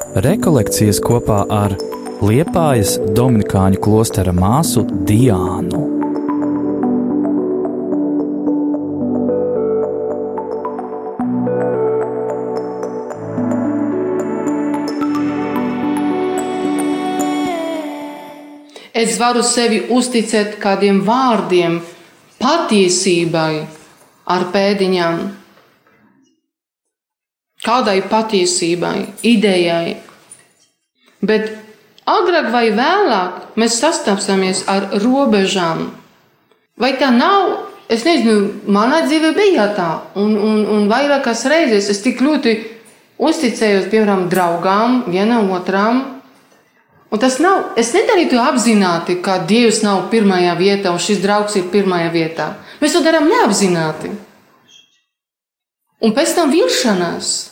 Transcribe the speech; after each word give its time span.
Rekolekcijas 0.00 0.96
kopā 1.04 1.42
ar 1.52 1.74
Liepājas 2.24 2.94
Dominikāņu 3.12 3.78
klostera 3.84 4.32
māsu 4.32 4.80
Diānu. 4.88 5.82
Es 18.96 19.20
varu 19.20 19.44
sevi 19.44 19.82
uzticēt 19.92 20.56
kādiem 20.64 21.04
vārdiem, 21.04 21.76
patiesībai 22.40 23.66
ar 24.32 24.48
pēdiņām, 24.56 25.22
kādai 27.64 28.00
patiesībai, 28.08 28.98
idejai. 29.26 29.96
Bet 31.20 31.50
agrāk 32.08 32.50
vai 32.52 32.68
vēlāk 32.74 33.56
mēs 33.60 33.80
sastapsimies 33.82 34.64
ar 34.70 34.90
robežām. 35.02 35.90
Vai 36.80 36.94
tā 37.00 37.10
nav? 37.12 37.68
Es 37.90 38.04
nezinu, 38.06 38.62
manā 38.70 39.00
dzīvē 39.02 39.32
bija 39.34 39.64
tā, 39.74 39.88
un, 40.14 40.36
un, 40.38 40.60
un 40.70 40.84
vairākas 40.86 41.42
reizes 41.50 41.88
es 41.90 41.98
tik 42.04 42.20
ļoti 42.22 42.52
uzticējos, 43.18 43.88
piemēram, 43.90 44.28
draugām, 44.30 45.02
vienam 45.10 45.50
otram. 45.50 46.04
Un 47.10 47.18
tas 47.18 47.40
nav, 47.42 47.72
es 47.80 47.90
nedarīju 47.90 48.30
to 48.30 48.44
apzināti, 48.44 49.18
ka 49.18 49.40
Dievs 49.42 49.82
nav 49.82 50.04
pirmajā 50.12 50.54
vietā 50.54 50.94
un 50.94 51.02
šis 51.02 51.18
draugs 51.24 51.58
ir 51.58 51.66
pirmajā 51.72 52.12
vietā. 52.14 52.52
Mēs 52.78 52.94
to 52.94 53.02
darām 53.02 53.26
neapzināti. 53.26 54.12
Un 56.00 56.14
pēc 56.16 56.36
tam 56.38 56.54
vilšanās 56.54 57.49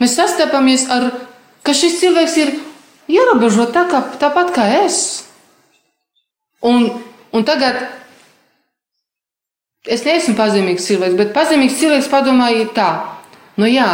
mēs 0.00 0.16
sastopamies 0.18 0.86
ar, 0.92 1.10
ka 1.66 1.74
šis 1.76 2.00
cilvēks 2.02 2.36
ir 2.42 2.54
ierobežots 3.10 3.74
tā 3.74 3.86
kā, 3.90 4.02
tāpat 4.20 4.52
kā 4.54 4.66
es. 4.84 4.98
Un, 6.66 6.88
un 7.32 7.46
tagad 7.46 7.78
es 9.86 10.02
neesmu 10.06 10.34
pazemīgs 10.38 10.86
cilvēks, 10.88 11.18
bet 11.18 11.34
pazemīgs 11.36 11.78
cilvēks 11.80 12.10
padomāja 12.10 12.66
tā, 12.74 12.90
nu 13.60 13.68
jā, 13.70 13.88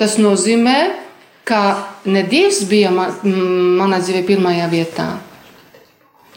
tas 0.00 0.18
nozīmē, 0.18 0.78
ka 1.46 1.60
ne 2.04 2.22
Dievs 2.26 2.64
bija 2.70 2.90
man, 2.94 3.14
manā 3.78 4.00
dzīvē 4.02 4.22
pirmajā 4.26 4.68
vietā. 4.70 5.08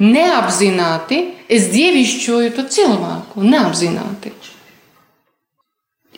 Neapzināti 0.02 1.22
es 1.50 1.70
dievišķoju 1.72 2.52
to 2.58 2.66
cilvēku, 2.68 3.46
neapzināti. 3.46 4.34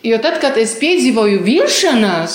Jo 0.02 0.18
tad, 0.22 0.38
kad 0.42 0.58
es 0.58 0.76
piedzīvoju 0.78 1.42
vilšanās, 1.46 2.34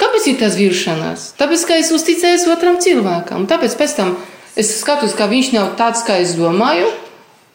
kāpēc 0.00 0.28
ir 0.30 0.38
tas 0.40 0.56
vilšanās? 0.58 1.32
Tāpēc, 1.40 1.66
ka 1.68 1.78
es 1.80 1.92
uzticējos 1.94 2.46
otram 2.52 2.78
cilvēkam. 2.82 3.48
Tāpēc 3.50 3.76
pēc 3.80 3.96
tam 3.98 4.14
es 4.58 4.72
skatos, 4.80 5.16
ka 5.18 5.28
viņš 5.30 5.52
nav 5.56 5.74
tāds, 5.80 6.04
kā 6.06 6.20
es 6.22 6.36
domāju, 6.38 6.90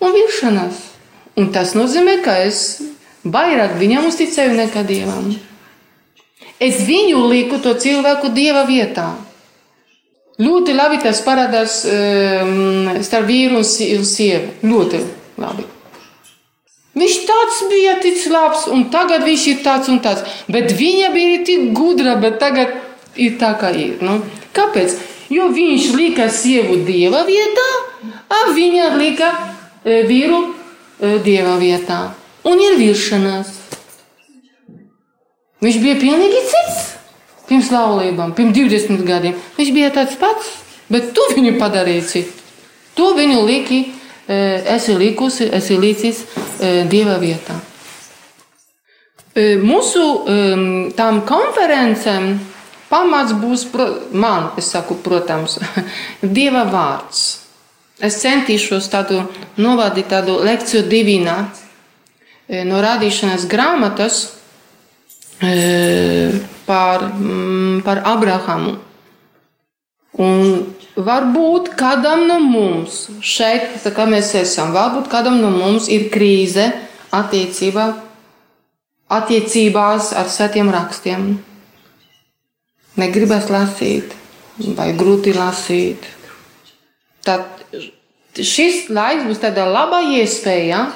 un 0.03 0.15
vilšanās. 0.15 0.83
Un 1.37 1.51
tas 1.53 1.75
nozīmē, 1.77 2.19
ka 2.25 2.39
es 2.47 2.81
vairāk 3.27 3.77
viņam 3.77 4.09
uzticēju 4.09 4.57
nekā 4.57 4.83
dievam. 4.87 5.31
Es 6.57 6.81
viņu 6.87 7.27
lieku 7.29 7.61
to 7.61 7.75
cilvēku 7.77 8.31
dieva 8.33 8.65
vietā. 8.65 9.11
Ļoti 10.41 10.73
labi 10.77 10.99
tas 11.01 11.21
parādās 11.25 11.79
um, 11.89 12.91
starp 13.05 13.29
vīru 13.29 13.61
un 13.61 13.65
sievu. 13.65 14.53
Ļoti 14.65 15.01
labi. 15.41 15.65
Viņš 16.97 17.17
tāds 17.27 17.59
bija 17.69 17.97
tik 18.01 18.23
labs, 18.31 18.65
un 18.73 18.87
tagad 18.93 19.25
viņš 19.27 19.43
ir 19.51 19.59
tāds 19.65 19.89
un 19.91 19.99
tāds. 20.01 20.23
Bet 20.49 20.73
viņa 20.77 21.11
bija 21.13 21.43
tik 21.45 21.69
gudra, 21.77 22.15
bet 22.21 22.39
tagad 22.41 22.73
ir 23.15 23.37
tā, 23.41 23.53
kā 23.59 23.69
ir. 23.75 23.99
Nu, 24.01 24.19
kāpēc? 24.57 24.95
Jo 25.29 25.49
viņš 25.53 25.91
lika 25.97 26.29
sievu 26.31 26.79
dieva 26.87 27.25
vietā, 27.27 27.67
a 28.31 28.39
viņa 28.55 28.89
lika 28.95 29.29
e, 29.83 30.01
vīru 30.07 30.39
e, 30.47 31.17
dieva 31.25 31.57
vietā. 31.59 31.99
Un 32.47 32.61
ir 32.63 32.77
vilšanās. 32.79 33.51
Viņš 35.61 35.81
bija 35.83 35.97
pilnīgi 35.99 36.45
cits 36.47 36.83
pirms 37.47 37.69
laulībām, 37.71 38.33
pirms 38.37 38.55
20 38.55 39.05
gadiem. 39.07 39.37
Viņš 39.57 39.71
bija 39.75 39.91
tāds 39.95 40.17
pats, 40.19 40.49
bet 40.91 41.13
tu 41.15 41.23
viņu 41.33 41.55
padarīji 41.59 42.07
citu. 42.07 42.45
Tu 42.97 43.07
viņu 43.13 43.43
liki, 43.45 43.79
esi 44.27 44.97
likusi, 44.97 45.47
esi 45.53 45.77
licis 45.79 46.23
dieva 46.91 47.17
vietā. 47.21 47.55
Mūsu 49.37 50.03
tām 50.97 51.21
konferencēm 51.29 52.31
pamats 52.89 53.35
būs 53.37 53.67
man, 54.11 54.51
es 54.57 54.71
saku, 54.73 54.97
protams, 55.03 55.59
dieva 56.37 56.65
vārds. 56.71 57.27
Es 57.97 58.19
centīšos 58.21 58.89
tādu 58.93 59.23
novadīt 59.57 60.09
tādu 60.11 60.37
lekciju 60.45 60.83
divīnā 60.89 61.37
no 62.67 62.81
radīšanas 62.83 63.47
grāmatas 63.49 64.19
par, 66.65 67.07
mm, 67.13 67.81
par 67.85 68.03
Abrahamu. 68.05 68.77
Un 70.17 70.73
varbūt 70.97 71.73
kādam 71.77 72.25
no 72.29 72.39
mums 72.41 73.05
šeit, 73.21 73.85
kā 73.93 74.07
mēs 74.09 74.33
esam, 74.39 74.73
varbūt 74.73 75.09
kādam 75.11 75.37
no 75.43 75.51
mums 75.53 75.89
ir 75.93 76.07
krīze 76.13 76.71
attiecībā, 77.13 77.85
attiecībās 79.13 80.11
ar 80.17 80.31
svētiem 80.31 80.71
rakstiem. 80.73 81.27
Negribas 82.97 83.51
lasīt, 83.53 84.15
vai 84.77 84.89
grūti 84.97 85.35
lasīt. 85.37 86.07
Tad 87.21 87.45
šis 88.33 88.87
laiks 88.89 89.27
būs 89.27 89.41
tāda 89.43 89.67
laba 89.69 90.01
iespēja 90.17 90.87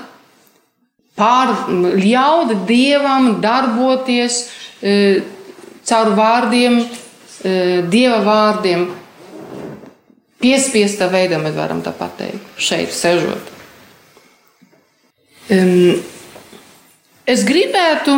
pārļaut 1.20 2.56
dievam 2.66 3.36
darboties 3.44 4.40
e, 4.81 5.22
caur 5.86 6.16
vārdiem, 6.18 6.80
e, 7.46 7.54
dieva 7.92 8.22
vārdiem. 8.26 8.88
Piespiesta 10.41 11.07
veidā 11.12 11.38
mēs 11.41 11.53
varam 11.57 11.84
tā 11.85 11.94
pateikt, 11.94 12.41
šeit 12.57 12.94
sežot. 12.96 13.52
Es 17.29 17.44
gribētu 17.46 18.16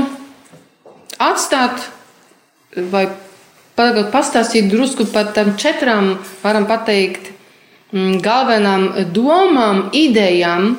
atstāt 1.19 1.89
vai 2.94 3.07
pastāstīt 4.13 4.69
drusku 4.72 5.06
par 5.12 5.33
tām 5.35 5.56
četrām, 5.59 6.16
varam 6.44 6.67
pateikt, 6.69 7.31
galvenām 7.94 8.88
domām, 9.13 9.89
idejām, 9.94 10.78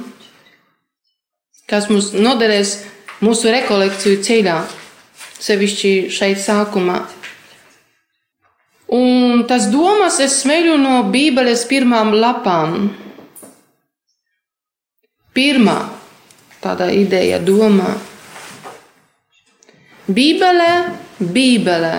kas 1.71 1.91
mums 1.91 2.13
noderēs 2.15 2.79
mūsu 3.25 3.53
rekolekciju 3.55 4.23
ceļā, 4.25 4.57
sevišķi 5.45 5.93
šeit 6.15 6.41
sākumā. 6.43 7.03
Un 8.95 9.45
tas 9.49 9.69
domas 9.73 10.21
es 10.23 10.39
smeļu 10.43 10.77
no 10.79 10.97
Bībeles 11.11 11.65
pirmām 11.71 12.13
lapām. 12.15 12.91
Pirmā 15.35 15.79
tāda 16.63 16.89
ideja, 16.95 17.41
doma. 17.43 17.91
Bībelē, 20.05 20.73
Bībelē, 21.19 21.95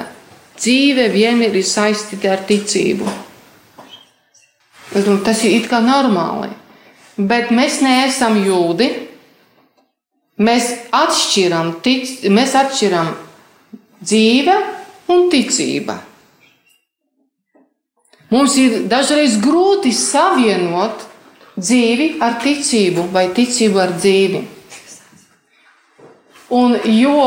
dzīve 0.57 1.09
vienmēr 1.13 1.57
ir 1.59 1.66
saistīta 1.67 2.31
ar 2.35 2.45
ticību. 2.47 3.09
Tas 5.25 5.41
ir 5.44 5.57
it 5.59 5.67
kā 5.69 5.81
normāli. 5.84 6.53
Bet 7.17 7.51
mēs 7.55 7.81
neesam 7.84 8.38
jūdi, 8.44 8.88
Mēs 10.35 10.66
atšķiram, 10.91 11.78
tic, 11.79 12.09
mēs 12.28 12.55
atšķiram 12.59 13.13
dzīve 14.03 14.55
un 15.13 15.29
ticība. 15.31 15.95
Mums 18.35 18.58
ir 18.59 18.82
dažreiz 18.91 19.37
grūti 19.40 19.93
savienot 19.96 21.05
dzīvi 21.55 22.16
ar 22.26 22.35
ticību 22.43 23.08
vai 23.14 23.29
ticību 23.35 23.79
ar 23.79 23.93
dzīvi. 23.96 24.41
Un 26.55 26.76
jo, 26.91 27.22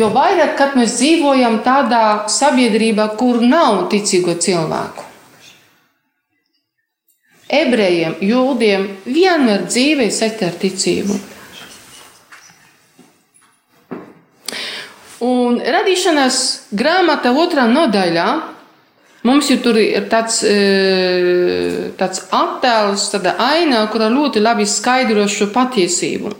jo 0.00 0.08
vairāk, 0.16 0.62
mēs 0.78 0.96
dzīvojam 0.98 1.60
tādā 1.66 2.04
sabiedrībā, 2.32 3.10
kur 3.20 3.42
nav 3.44 3.84
ticīgo 3.92 4.34
cilvēku, 4.40 5.04
ebrejiem, 7.52 8.16
jūdiem 8.24 8.88
vienmēr 9.04 9.68
dzīve 9.68 10.08
ir 10.08 10.16
sekta 10.16 10.48
ar 10.48 10.56
ticību. 10.62 11.18
Un 15.22 15.60
radīšanas 15.62 16.38
grāmata 16.74 17.30
otrā 17.38 17.68
nodaļā 17.70 18.26
mums 19.22 19.50
ir 19.50 19.60
tur 19.62 19.78
ir 19.80 20.08
tāds, 20.10 20.42
e, 20.46 21.92
tāds 21.98 22.24
attēls, 22.34 23.08
tāda 23.14 23.36
aina, 23.38 23.84
kura 23.92 24.10
ļoti 24.12 24.42
labi 24.42 24.66
skaidro 24.66 25.26
šo 25.30 25.50
patiesību. 25.54 26.32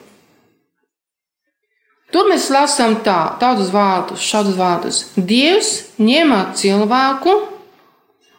Tur 2.12 2.28
mēs 2.28 2.50
lasām 2.52 2.98
tā, 3.06 3.38
tādus 3.40 3.70
vārdus, 3.72 4.20
šādus 4.20 4.58
vārdus. 4.58 4.98
Dievs 5.16 5.70
ņēma 5.96 6.42
cilvēku 6.60 7.32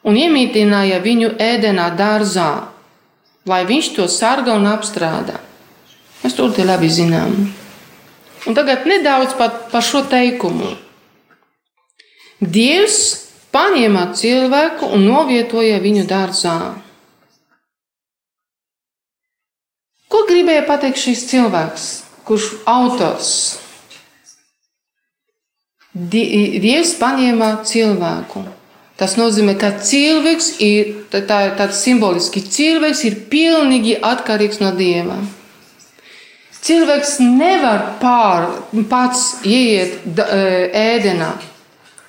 un 0.06 0.20
iemītināja 0.20 1.00
viņu 1.02 1.34
ēdenā 1.42 1.88
dārzā, 1.98 2.52
lai 3.50 3.64
viņš 3.66 3.90
to 3.96 4.06
sarga 4.12 4.54
un 4.60 4.70
apstrādā. 4.70 5.40
Mēs 6.22 6.38
to 6.38 6.48
labi 6.64 6.88
zinām. 6.88 7.34
Un 8.48 8.56
tagad 8.56 8.86
nedaudz 8.86 9.34
par, 9.40 9.52
par 9.72 9.84
šo 9.84 10.04
teikumu. 10.08 10.76
Dievs 12.40 13.23
paņēma 13.54 14.08
cilvēku 14.18 14.90
un 14.96 15.06
novietoja 15.08 15.80
viņu 15.84 16.08
dārzā. 16.10 16.58
Ko 20.10 20.26
gribēja 20.30 20.66
pateikt 20.68 21.02
šis 21.02 21.28
cilvēks, 21.32 21.86
kurš 22.28 22.50
autors? 22.70 23.32
Dievs 25.94 26.96
paņēma 26.98 27.50
cilvēku. 27.70 28.44
Tas 28.98 29.16
nozīmē, 29.18 29.56
ka 29.58 29.72
cilvēks 29.82 30.50
ir 30.62 30.92
tā, 31.10 31.24
tā, 31.26 31.40
tāds 31.58 31.82
simboliski. 31.82 32.44
Cilvēks 32.46 33.02
ir 33.10 33.18
pilnīgi 33.30 33.98
atkarīgs 34.06 34.62
no 34.62 34.70
Dieva. 34.78 35.18
Cilvēks 36.64 37.18
nevar 37.26 37.98
pār, 38.00 38.48
pats 38.90 39.42
ieiet 39.44 40.06
ēdenā. 40.14 41.34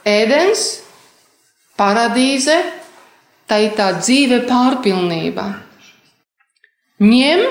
Ēdens, 0.06 0.84
paradīze, 1.79 2.56
tā 3.49 3.61
ir 3.67 3.75
tā 3.79 3.91
dzīve 3.99 4.44
pārpilnība. 4.49 5.47
Ņem, 7.05 7.43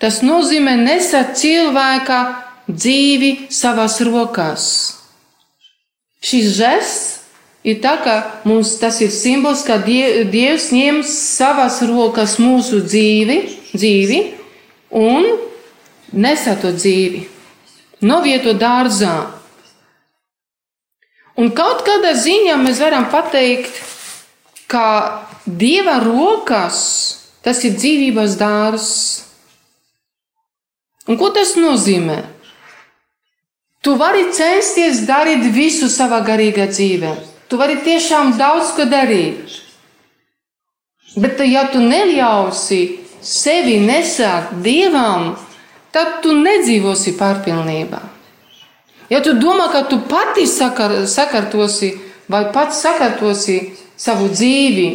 tas 0.00 0.22
nozīmē 0.24 0.76
nesat 0.80 1.34
cilvēka 1.40 2.20
dzīvi 2.70 3.50
savās 3.52 3.98
rokās. 4.06 4.66
Šis 6.24 6.54
žests 6.56 7.10
ir 7.64 7.80
tā, 7.84 7.98
ka 8.04 8.14
mums 8.48 8.76
tas 8.80 9.00
ir 9.04 9.12
simbols, 9.12 9.64
ka 9.66 9.76
Dievs 9.84 10.70
ņem 10.72 11.02
savas 11.08 11.82
rokas 11.88 12.38
mūsu 12.40 12.80
dzīvi, 12.84 13.38
dzīvi 13.74 14.20
un 14.94 15.28
nesa 16.12 16.54
to 16.60 16.72
dzīvi, 16.72 17.24
novieto 18.04 18.54
dārzā. 18.56 19.33
Un 21.40 21.50
kaut 21.50 21.82
kādā 21.86 22.12
ziņā 22.14 22.54
mēs 22.62 22.78
varam 22.82 23.08
pateikt, 23.10 23.80
ka 24.70 24.86
Dieva 25.44 25.98
rokas 26.00 26.78
tas 27.44 27.58
ir 27.66 27.74
dzīvības 27.76 28.36
dārzs. 28.40 28.94
Un 31.04 31.18
ko 31.20 31.28
tas 31.34 31.52
nozīmē? 31.58 32.22
Tu 33.84 33.92
vari 34.00 34.30
censties 34.32 35.02
darīt 35.04 35.50
visu 35.52 35.90
savā 35.92 36.22
garīgā 36.24 36.70
dzīvē. 36.70 37.12
Tu 37.50 37.58
vari 37.60 37.76
tiešām 37.84 38.32
daudz 38.38 38.72
ko 38.78 38.86
darīt. 38.88 39.58
Bet, 41.20 41.42
ja 41.44 41.66
tu 41.70 41.82
neļausi 41.84 42.80
sevi 43.20 43.76
nesākt 43.84 44.56
dievam, 44.64 45.34
tad 45.92 46.22
tu 46.24 46.32
nedzīvosi 46.32 47.12
pārpilnībā. 47.20 48.00
Ja 49.14 49.20
tu 49.22 49.36
domā, 49.38 49.68
ka 49.70 49.84
tu 49.86 50.00
pati 50.10 50.42
sakar, 50.50 51.04
sakārtosi 51.06 51.92
vai 52.30 52.48
pats 52.50 52.80
sakārtosi 52.82 53.58
savu 53.94 54.26
dzīvi, 54.32 54.88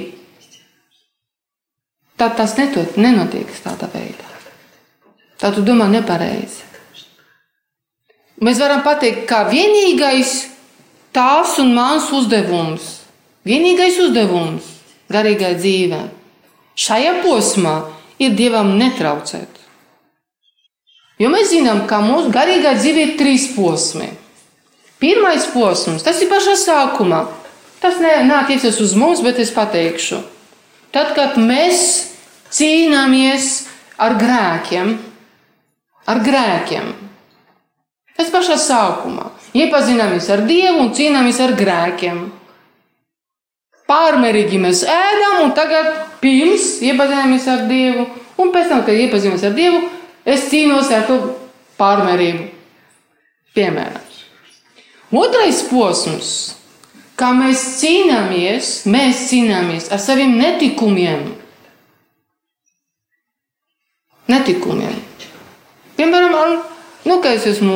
tad 2.19 2.35
tas 2.35 2.57
nenotiek 2.59 3.53
tādā 3.63 3.87
veidā. 3.93 4.27
Tad 5.39 5.55
tu 5.55 5.63
domā 5.63 5.87
nepareizi. 5.87 6.65
Mēs 8.43 8.59
varam 8.59 8.83
pateikt, 8.83 9.23
ka 9.27 9.45
vienīgais 9.47 10.49
tās 11.15 11.55
un 11.63 11.71
mans 11.75 12.09
uzdevums, 12.15 12.89
vienīgais 13.47 13.99
uzdevums 14.03 14.67
garīgai 15.11 15.53
dzīvē 15.59 16.01
šajā 16.79 17.15
posmā 17.23 17.75
ir 18.19 18.35
Dievam 18.35 18.75
netraucēt. 18.79 19.58
Jo 21.19 21.31
mēs 21.33 21.51
zinām, 21.51 21.83
ka 21.89 21.99
mūsu 22.03 22.31
garīgā 22.31 22.77
dzīve 22.79 23.03
ir 23.03 23.17
trīs 23.19 23.49
posmi. 23.55 24.07
Pirmais 24.99 25.47
posms, 25.53 26.03
tas 26.03 26.19
ir 26.23 26.31
pašā 26.31 26.55
sākumā. 26.59 27.25
Tas 27.79 27.99
neatiecas 28.03 28.79
uz 28.83 28.95
mums, 28.99 29.23
bet 29.23 29.39
es 29.39 29.51
pateikšu. 29.55 30.19
Tad, 30.95 31.13
kad 31.15 31.37
mēs 31.39 31.83
cīnāmies 32.55 33.51
ar 33.99 34.17
grēkiem, 34.19 34.97
ar 36.09 36.23
grēkiem, 36.25 36.89
Tas 38.19 38.27
pašā 38.33 38.57
sākumā. 38.59 39.29
Iepazināmies 39.55 40.25
ar 40.33 40.41
Dievu 40.43 40.81
un 40.83 40.89
cīnāmies 40.91 41.37
ar 41.39 41.53
grēkiem. 41.55 42.17
Pārmērīgi 43.87 44.59
mēs 44.59 44.81
ēdam, 44.83 45.45
un 45.45 45.53
tagad 45.55 45.87
pirms 46.19 46.81
iepazināmies 46.83 47.47
ar 47.47 47.63
Dievu, 47.69 48.09
un 48.43 48.51
pēc 48.51 48.67
tam, 48.73 48.83
kad 48.83 48.99
iepazināmies 48.99 49.45
ar 49.47 49.55
Dievu, 49.55 49.79
es 50.25 50.47
cīnos 50.51 50.91
ar 50.95 51.05
to 51.07 51.19
pārmērību. 51.79 52.47
Piemēram, 53.55 54.03
otrais 55.19 55.63
posms, 55.71 56.31
kā 57.19 57.31
mēs 57.35 57.63
cīnāmies, 57.79 58.71
mēs 58.87 59.25
cīnāmies 59.31 59.89
ar 59.91 60.01
saviem 60.01 60.37
netikumiem. 60.39 61.25
Netikumiem. 64.29 64.95
Piemēram, 65.97 66.61
nu, 67.09 67.19
ka 67.23 67.33
es 67.33 67.47
esmu 67.49 67.75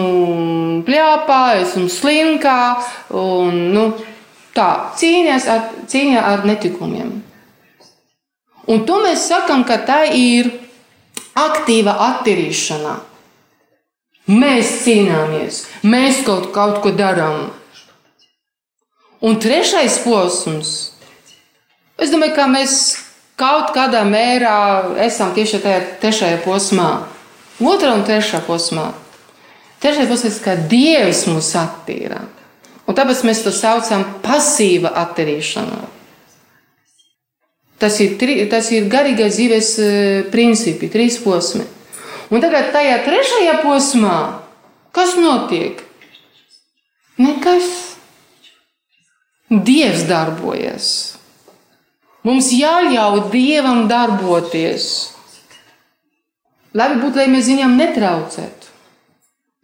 pļāpā, 0.88 1.42
esmu 1.64 1.90
slinkā 1.92 2.60
un 3.18 3.60
nu, 3.74 3.88
tā 4.56 4.70
cīnās 5.00 5.50
ar, 5.50 5.72
cīņā 5.90 6.22
ar 6.22 6.46
netikumiem. 6.48 7.16
Un 8.70 8.86
to 8.88 9.02
mēs 9.04 9.26
sakām, 9.28 9.66
ka 9.68 9.82
tā 9.84 10.04
ir 10.16 10.48
aktīva 11.40 11.96
attīrīšana. 12.10 12.98
Mēs 14.32 14.70
cīnāmies, 14.86 15.64
mēs 15.84 16.22
kaut, 16.28 16.52
kaut 16.56 16.80
ko 16.84 16.94
darām. 16.96 17.50
Un 19.24 19.40
trešais 19.40 19.98
posms, 20.04 20.70
es 22.00 22.12
domāju, 22.12 22.36
ka 22.38 22.48
mēs 22.52 22.78
kaut 23.40 23.74
kādā 23.76 24.04
mērā 24.08 24.56
esam 25.04 25.34
tieši 25.36 25.60
tajā 25.64 25.82
trešajā 26.04 26.40
posmā, 26.46 26.90
otrā 27.60 27.96
un 27.98 28.06
trešā 28.08 28.44
posmā. 28.48 28.92
Trešais 29.84 30.08
puses, 30.08 30.40
ka 30.40 30.56
Dievs 30.56 31.26
mūs 31.28 31.52
attīra. 31.60 32.22
Un 32.88 32.96
tāpēc 32.96 33.26
mēs 33.28 33.44
to 33.44 33.52
saucam 33.52 34.06
par 34.24 34.38
pasīva 34.38 34.94
attīrīšanu. 35.04 35.93
Tas 37.84 37.98
ir, 38.00 38.14
tri, 38.16 38.38
tas 38.48 38.70
ir 38.72 38.86
garīgais 38.88 39.36
dzīves 39.36 39.70
e, 39.84 39.88
principi, 40.32 40.88
trīs 40.88 41.18
posmi. 41.20 41.66
Un 42.32 42.40
tagad 42.40 42.70
tajā 42.72 43.02
trešajā 43.04 43.58
posmā, 43.60 44.20
kas 44.96 45.18
notiek? 45.20 45.82
Nekas. 47.20 47.68
Dievs 49.52 50.06
darbojas. 50.08 50.88
Mums 52.24 52.54
jāļauj 52.56 53.26
Dievam 53.34 53.84
darboties. 53.92 54.88
Labi 56.72 57.02
būtu, 57.04 57.20
lai 57.20 57.28
mēs 57.36 57.52
viņam 57.52 57.76
netraucētu. 57.82 58.63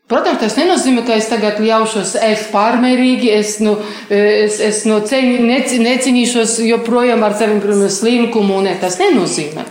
Protams, 0.09 0.39
tas 0.41 0.55
nenozīmē, 0.57 1.03
ka 1.05 1.13
es 1.19 1.27
tagad 1.29 1.59
ļaušos 1.61 2.15
ēst 2.25 2.47
pārmērīgi, 2.49 3.27
es, 3.29 3.59
nu, 3.61 3.75
es, 4.09 4.55
es 4.57 4.79
no 4.89 4.97
ceļ, 5.05 5.27
nec, 5.45 5.75
necīnīšos 5.77 6.55
joprojām 6.65 7.21
ar 7.27 7.35
saviem 7.37 7.83
slimkumu. 7.93 8.57
Ne, 8.65 8.73
tas 8.81 8.97
nenozīmē. 8.97 9.67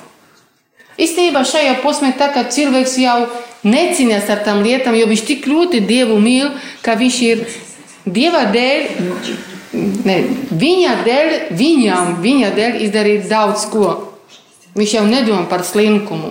Īstenībā 0.99 1.43
šajā 1.47 1.81
posmā 1.83 2.13
tā, 2.19 2.29
ka 2.35 2.45
cilvēks 2.55 2.95
jau 3.03 3.17
necīnās 3.67 4.31
ar 4.31 4.45
tām 4.47 4.63
lietām, 4.63 4.95
jo 4.99 5.09
viņš 5.11 5.25
tik 5.27 5.51
ļoti 5.51 5.83
Dievu 5.87 6.21
mīl, 6.23 6.53
ka 6.87 6.95
viņš 6.99 7.19
ir 7.27 7.43
Dieva 8.07 8.45
dēļ, 8.55 8.87
ne, 10.07 10.17
viņa 10.63 10.95
dēļ, 11.03 11.35
viņam, 11.59 12.15
viņa 12.23 12.55
dēļ 12.55 12.79
izdarīt 12.87 13.27
daudz 13.31 13.67
ko. 13.75 13.91
Viņš 14.79 14.97
jau 15.01 15.05
nedomā 15.11 15.49
par 15.51 15.67
slimkumu. 15.67 16.31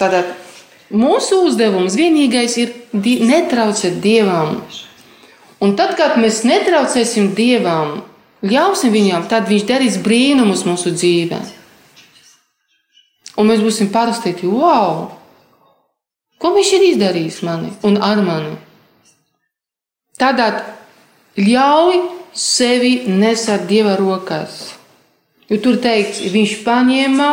Tātad 0.00 0.45
Mūsu 0.94 1.40
uzdevums 1.48 1.96
vienīgais 1.98 2.54
ir 2.62 2.74
netraucēt 2.94 3.98
dievam. 4.02 4.60
Un 5.58 5.74
tad, 5.74 5.96
kad 5.98 6.18
mēs 6.20 6.44
netraucēsim 6.46 7.32
dievam, 7.34 8.02
ļausim 8.46 8.92
viņam, 8.94 9.26
tad 9.30 9.48
viņš 9.50 9.64
darīs 9.66 9.96
brīnumus 10.04 10.66
mūsu 10.68 10.92
dzīvē. 10.94 11.40
Un 13.36 13.50
mēs 13.50 13.64
būsim 13.64 13.90
pārsteigti, 13.92 14.46
wow! 14.48 15.08
Ko 16.36 16.52
viņš 16.52 16.72
ir 16.76 16.86
izdarījis 16.92 17.42
mani 17.48 17.72
un 17.88 17.96
ar 18.04 18.20
mani? 18.24 18.54
Tādā 20.20 20.50
ļauj 21.40 21.98
sevi 22.36 23.08
nesat 23.08 23.66
dieva 23.68 23.96
rokās. 23.96 24.76
Jo 25.48 25.58
tur 25.62 25.78
teikts, 25.80 26.20
viņš 26.32 26.58
paņēma 26.66 27.28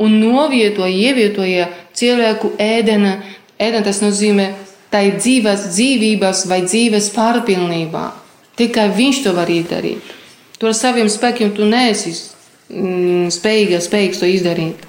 un 0.00 0.18
novietoja, 0.22 0.92
ievietoja 0.92 1.68
cilvēku 1.96 2.54
ēdena. 2.60 3.16
Ēdena 3.56 3.86
tas 3.86 4.02
nozīmē 4.04 4.50
tai 4.92 5.10
dzīves, 5.16 5.70
dzīvības 5.74 6.44
vai 6.50 6.60
dzīves 6.66 7.10
pārpilnībā. 7.16 8.06
Tikai 8.56 8.88
viņš 8.96 9.22
to 9.24 9.34
var 9.36 9.50
izdarīt. 9.52 10.14
Tu 10.56 10.68
ar 10.68 10.76
saviem 10.76 11.08
spēkiem 11.12 11.52
tu 11.56 11.66
neesi 11.68 12.14
mm, 12.72 13.28
spējīga, 13.34 13.82
spējīgs 13.84 14.22
to 14.22 14.30
izdarīt. 14.32 14.86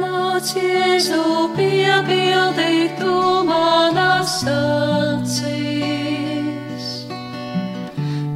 Nāc, 0.00 0.54
Jēzu, 0.58 1.24
piepildī 1.54 2.88
tu 2.98 3.16
manas 3.46 4.40
acīs. 4.50 6.09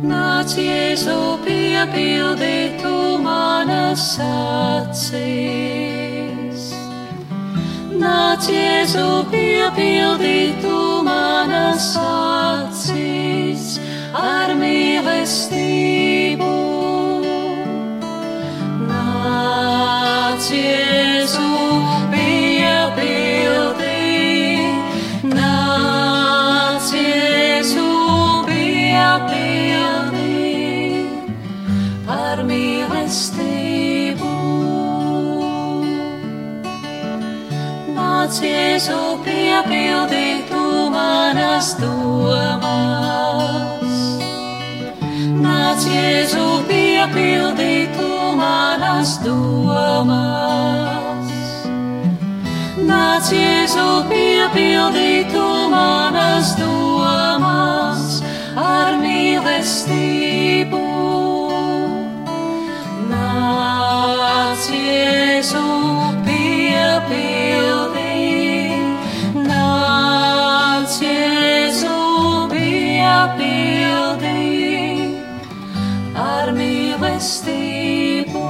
Nāc, 0.04 0.52
Jēzu, 0.60 1.40
piepildī 1.46 2.76
tu 2.82 3.16
manas 3.24 4.18
acīs. 4.20 5.54
Nāc, 8.02 8.44
Jēzu, 8.52 9.06
piepildī 9.32 10.52
tu 10.60 10.80
manas 11.06 11.88
acīs 12.04 13.78
ar 14.12 14.52
mīlestību. 14.60 16.52
Nāc, 18.92 20.44
Jēzu, 20.52 21.48
piepildī, 22.12 23.23
Nāc, 38.24 38.40
Jēzu, 38.40 39.20
piepildī 39.20 40.48
tu 40.48 40.88
manas 40.88 41.74
domas. 41.76 42.64
Nāc, 45.44 45.84
Jēzu, 45.84 46.46
piepildī 46.64 47.84
tu 47.92 48.08
manas 48.38 49.20
domas. 49.20 50.16
Nāc, 52.88 53.28
Jēzu, 53.28 54.08
piepildī 54.08 55.28
tu 55.28 55.44
manas 55.68 56.56
domas 56.56 58.24
ar 58.56 58.96
mīlestību. 59.04 60.80
Nāc, 63.12 64.64
Jēzu, 64.72 65.68
piepildī, 66.24 67.43
mīlestību. 77.24 78.40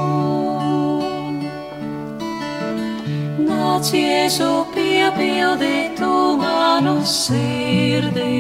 Nāc, 3.47 3.91
Jēzu, 3.95 4.67
piepildī 4.75 5.95
tu 5.97 6.11
manu 6.41 6.97
sirdī. 7.07 8.35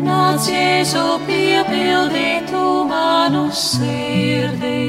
Nāc, 0.00 0.48
Jēzu, 0.48 1.04
piepildī 1.26 2.46
tu 2.48 2.64
manu 2.88 3.50
sirdī. 3.52 4.80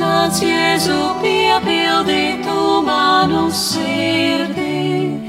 Nāc, 0.00 0.40
Jēzu, 0.40 1.00
piepildī 1.20 2.42
tu 2.44 2.82
manu 2.88 3.50
sirdī 3.52 5.20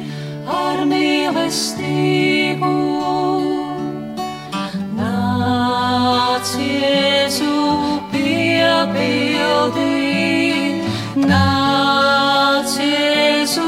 ar 0.48 0.86
mīlestību. 0.88 2.78
Nāc, 6.48 6.64
Jēzu, 6.64 7.56
piepildī, 8.08 9.84
nāc, 11.20 12.72
Jēzu, 12.80 13.66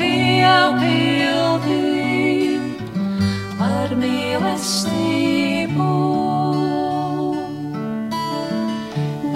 piepildī 0.00 1.76
ar 3.62 3.94
mīlestību. 4.02 5.92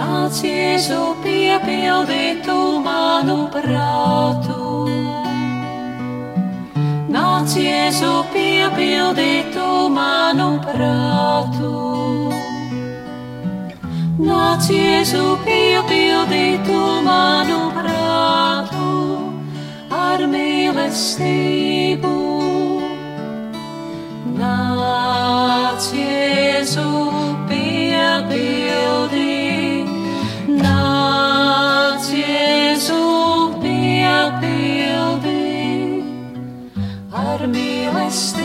Nāc, 0.01 0.43
Jēzu, 0.43 1.01
piepildī 1.23 2.43
tu 2.43 2.59
manu 2.83 3.47
prātu. 3.55 4.59
Nāc, 7.15 7.55
Jēzu, 7.63 8.13
piepildī 8.35 9.33
tu 9.55 9.71
manu 10.01 10.59
prātu. 10.67 12.02
Nāc, 14.23 14.69
Jēzu, 14.71 15.23
piepildī 15.43 16.55
tu 16.63 16.79
manu 17.03 17.57
prātu 17.75 18.91
ar 19.91 20.23
mīlestību. 20.31 22.13
Nāc, 24.39 25.89
Jēzu, 25.99 26.87
piepildī, 27.51 29.27
nāc, 30.61 32.07
Jēzu, 32.23 33.03
piepildī 33.67 35.43
ar 37.27 37.47
mīlestību. 37.57 38.42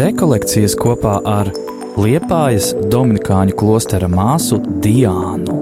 Rekolekcijas 0.00 0.72
kopā 0.80 1.18
ar 1.28 1.50
Liepājas 2.00 2.70
Dominikāņu 2.88 3.52
klostera 3.60 4.06
māsu 4.08 4.56
Diānu. 4.80 5.58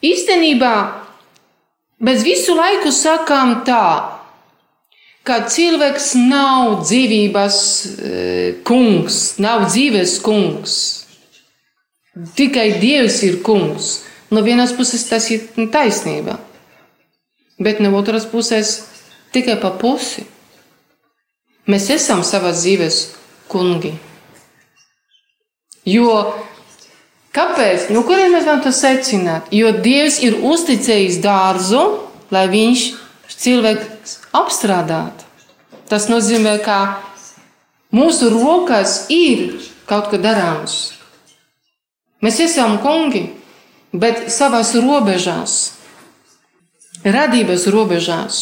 Īstenībā 0.00 0.74
mēs 2.08 2.24
visu 2.24 2.56
laiku 2.56 2.94
sakām 3.04 3.58
tā, 3.68 4.15
ka 5.26 5.40
cilvēks 5.50 6.12
nav 6.28 6.82
dzīvības 6.84 7.58
eh, 7.86 8.50
kungs, 8.66 9.36
nav 9.42 9.66
dzīves 9.70 10.18
kungs. 10.24 10.76
Tikai 12.36 12.78
Dievs 12.80 13.20
ir 13.26 13.40
kungs. 13.44 14.00
No 14.30 14.42
vienas 14.42 14.72
puses 14.74 15.04
tas 15.06 15.28
ir 15.30 15.44
taisnība, 15.70 16.38
bet 17.62 17.78
no 17.82 17.92
otras 17.98 18.26
puses 18.26 18.80
tikai 19.34 19.58
pa 19.62 19.70
pusi. 19.78 20.24
Mēs 21.66 21.90
esam 21.94 22.22
savas 22.26 22.62
dzīves 22.62 22.98
kungi. 23.50 23.92
Jo 25.86 26.10
kāpēc? 27.34 27.90
No 27.94 28.02
kuriem 28.06 28.34
mēs 28.34 28.46
varam 28.46 28.62
to 28.64 28.72
secināt? 28.74 29.50
Jo 29.54 29.70
Dievs 29.82 30.18
ir 30.26 30.40
uzticējis 30.46 31.20
dārzu, 31.22 31.82
lai 32.34 32.46
viņš 32.50 32.86
cilvēks 33.36 33.95
apstrādātu. 34.40 35.24
Tas 35.86 36.08
nozīmē, 36.10 36.56
ka 36.64 36.78
mūsu 37.94 38.30
rokās 38.34 39.06
ir 39.12 39.54
kaut 39.86 40.10
kas 40.10 40.22
darāms. 40.22 40.76
Mēs 42.24 42.40
esam 42.42 42.78
kungi, 42.82 43.28
bet 43.92 44.26
savās 44.32 44.72
robežās, 44.74 45.56
radības 47.04 47.66
robežās. 47.70 48.40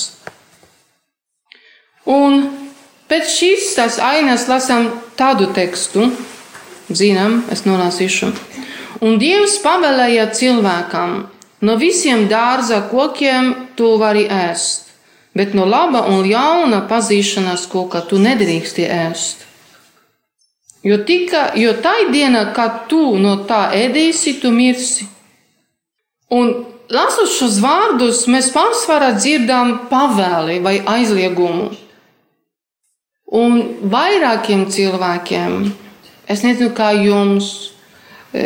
Un 2.08 2.46
pēc 3.10 3.30
šīs 3.32 3.74
tās 3.76 3.98
ainas 4.00 4.46
lasām 4.48 4.88
tādu 5.18 5.50
tekstu, 5.56 6.08
zinām, 6.88 7.42
es 7.52 7.64
nolasīšu. 7.68 8.32
Un 9.04 9.18
Dievs 9.20 9.58
pavēlēja 9.64 10.28
cilvēkam, 10.36 11.16
no 11.64 11.76
visiem 11.80 12.28
dārza 12.30 12.84
kokiem 12.90 13.52
tu 13.76 13.94
vari 14.00 14.24
ēst, 14.30 14.83
bet 15.34 15.54
no 15.54 15.66
laba 15.66 16.04
un 16.10 16.22
ļauna 16.28 16.84
pazīšanas 16.90 17.66
koka 17.70 18.04
tu 18.08 18.20
nedrīksti 18.22 18.86
ēst. 18.86 19.44
Jo, 20.84 20.98
tika, 21.08 21.48
jo 21.56 21.72
tai 21.80 22.10
dienā, 22.12 22.50
kad 22.52 22.84
tu 22.90 23.16
no 23.16 23.38
tā 23.48 23.70
ēdīsi, 23.72 24.36
tu 24.42 24.50
mirsi. 24.52 25.06
Un 26.34 26.52
lasot 26.92 27.30
šos 27.32 27.56
vārdus, 27.62 28.26
mēs 28.28 28.50
pārsvarā 28.52 29.14
dzirdam 29.16 29.86
pavēli 29.88 30.58
vai 30.64 30.76
aizliegumu. 30.96 31.70
Un 33.34 33.62
vairākiem 33.90 34.66
cilvēkiem, 34.70 35.56
es 36.30 36.44
nezinu, 36.44 36.74
kā 36.76 36.92
jums, 37.00 37.48
e, 38.36 38.44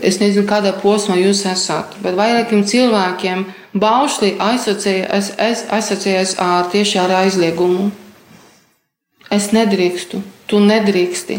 es 0.00 0.20
nezinu, 0.22 0.46
kādā 0.48 0.72
posmā 0.78 1.18
jūs 1.18 1.42
esat, 1.50 1.98
bet 2.04 2.14
vairākiem 2.16 2.62
cilvēkiem 2.62 3.44
baušļi 3.72 4.36
asociējas, 4.42 5.32
asociējas 5.72 6.36
ar 6.42 6.70
tieši 6.72 7.00
ar 7.00 7.14
aizliegumu. 7.22 7.90
Es 9.32 9.50
nedrīkstu, 9.56 10.20
tu 10.46 10.60
nedrīksti. 10.60 11.38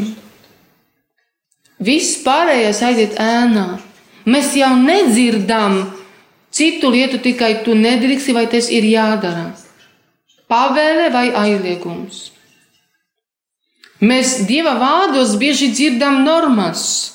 Viss 1.84 2.22
pārējais 2.26 2.80
aiziet 2.86 3.18
ēnā. 3.22 3.68
Mēs 4.26 4.54
jau 4.56 4.72
nedzirdam 4.80 5.82
citu 6.54 6.90
lietu, 6.94 7.20
tikai 7.22 7.60
tu 7.66 7.76
nedrīksti, 7.78 8.34
vai 8.34 8.48
tas 8.50 8.70
ir 8.72 8.88
jādara. 8.88 9.52
Pavēle 10.50 11.10
vai 11.14 11.28
aizliegums. 11.34 12.30
Mēs 14.04 14.44
Dieva 14.48 14.76
vārdos 14.80 15.38
bieži 15.40 15.70
dzirdam 15.72 16.24
normas. 16.26 17.14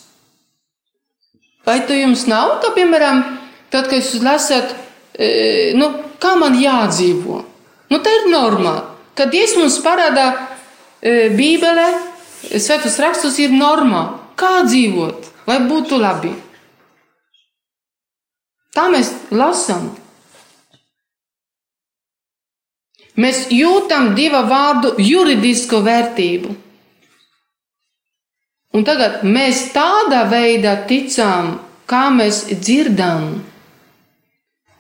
Vai 1.67 1.83
tu 1.85 1.97
jums 1.97 2.25
nav, 2.31 2.61
ka, 2.63 2.71
piemēram, 2.77 3.25
tad, 3.69 3.91
kad 3.91 3.99
jūs 3.99 4.23
lasat, 4.25 4.73
nu, 5.79 5.89
kā 6.23 6.35
man 6.39 6.55
jādzīvo? 6.59 7.41
Nu, 7.91 7.99
tā 8.05 8.13
ir 8.21 8.29
norma. 8.31 8.77
Kad 9.19 9.33
Dievs 9.35 9.57
mums 9.59 9.81
parāda 9.83 10.29
Bībele, 11.03 11.89
Svētus 12.39 13.01
rakstus 13.03 13.39
ir 13.43 13.51
norma, 13.51 14.03
kā 14.39 14.63
dzīvot, 14.65 15.27
lai 15.51 15.59
būtu 15.67 15.99
labi. 15.99 16.31
Tā 18.75 18.87
mēs 18.93 19.11
lasām. 19.35 19.89
Mēs 23.19 23.49
jūtam 23.51 24.13
dieva 24.15 24.45
vārdu 24.47 24.95
juridisko 25.03 25.81
vērtību. 25.83 26.55
Un 28.79 28.85
tagad 28.87 29.25
mēs 29.27 29.65
tādā 29.75 30.23
veidā 30.31 30.77
ticam, 30.87 31.57
kā 31.91 32.07
mēs 32.15 32.45
dzirdam. 32.53 33.41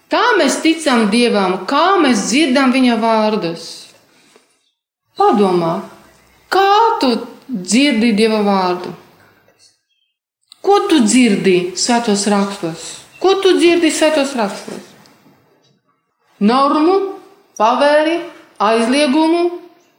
Tā 0.08 0.22
mēs 0.38 0.62
ticam 0.64 1.08
Dievam, 1.12 1.66
kā 1.68 1.98
mēs 2.00 2.28
dzirdam 2.30 2.72
Viņa 2.72 2.96
vārdus. 3.02 3.66
Padomā, 5.18 5.74
kā 6.48 6.70
tu 7.02 7.10
dzirdi 7.48 8.14
Dieva 8.16 8.40
vārdu? 8.46 8.92
Ko 10.64 10.78
tu 10.88 11.00
dzirdi 11.04 11.74
svētos 11.78 12.26
rakstos? 12.30 12.84
Ko 13.18 13.34
tu 13.42 13.56
dzirdi 13.58 13.90
svētos 13.94 14.34
rakstos? 14.38 14.84
Normu, 16.38 16.96
pavēli, 17.58 18.18
aizliegumu, 18.62 19.42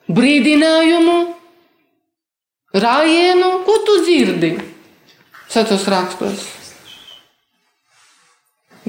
brīdinājumu, 0.07 1.17
rājienu, 2.79 3.51
ko 3.67 3.75
tu 3.87 3.97
dzirdi 4.05 4.53
svētos 5.49 5.83
rakstos? 5.91 6.47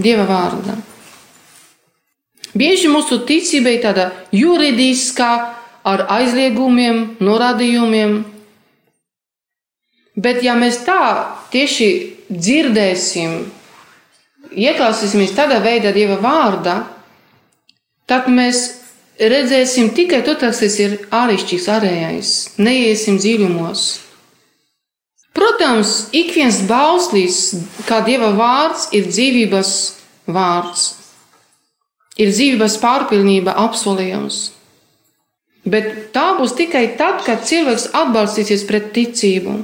Dieva 0.01 0.25
vārdā. 0.31 0.79
Bieži 2.57 2.91
mūsu 2.91 3.21
ticība 3.29 3.71
ir 3.77 3.83
tāda 3.85 4.11
juridiskā, 4.35 5.33
ar 5.87 6.05
aizliegumiem, 6.13 7.17
norādījumiem. 7.23 8.19
Bet, 10.21 10.43
ja 10.45 10.57
mēs 10.59 10.83
tā 10.85 11.01
tieši 11.53 11.89
dzirdēsim, 12.29 13.39
ieklausīsimies 14.51 15.33
tādā 15.37 15.61
veidā 15.65 15.95
Dieva 15.95 16.19
vārdā, 16.21 16.77
tad 18.11 18.29
mēs 18.29 18.67
redzēsim 19.21 19.93
tikai 19.97 20.23
to, 20.27 20.35
kas 20.41 20.61
ir 20.83 20.99
āršķirīgs, 21.15 21.69
ārējais, 21.71 22.37
neiesim 22.59 23.19
dziļumos. 23.23 23.89
Protams, 25.31 26.09
ik 26.13 26.35
viens 26.35 26.59
bauslis, 26.67 27.53
kā 27.87 28.03
Dieva 28.05 28.33
vārds, 28.37 28.89
ir 28.97 29.07
dzīvības 29.09 29.71
vārds, 30.27 30.89
ir 32.21 32.33
dzīvības 32.35 32.77
pārpilnība, 32.83 33.57
apsolījums. 33.65 34.51
Bet 35.65 36.13
tā 36.15 36.31
būs 36.39 36.55
tikai 36.57 36.87
tad, 37.01 37.21
kad 37.27 37.45
cilvēks 37.49 37.91
atbalstīsies 37.97 38.65
pret 38.69 38.93
ticību. 38.97 39.61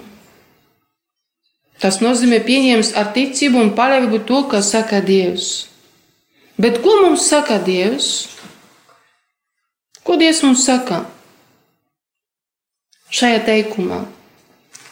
Tas 1.81 2.01
nozīmē 2.01 2.41
pieņemt 2.45 2.97
ar 2.97 3.13
ticību 3.17 3.61
un 3.61 3.73
paļāvību 3.77 4.23
to, 4.29 4.43
ko 4.51 4.61
saka 4.65 5.03
Dievs. 5.05 5.69
Bet 6.61 6.81
ko 6.85 6.95
mums 7.03 7.27
saka 7.29 7.59
Dievs? 7.61 8.29
Ko 10.05 10.17
Dievs 10.21 10.41
mums 10.45 10.65
saka? 10.65 11.03
Šajā 13.13 13.43
teikumā. 13.45 14.05